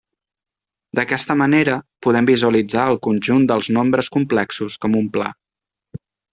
[0.99, 1.75] D'aquesta manera
[2.07, 5.33] podem visualitzar el conjunt dels nombres complexos com un pla.